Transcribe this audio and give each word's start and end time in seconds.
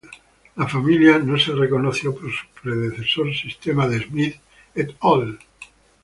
La 0.57 0.67
familia 0.67 1.19
no 1.19 1.37
fue 1.37 1.53
reconocida 1.55 2.11
por 2.11 2.23
su 2.31 2.47
predecesor 2.59 3.31
sistema 3.35 3.87
de 3.87 3.99
Smith 4.01 4.35
"et 4.73 4.95
al. 5.01 5.37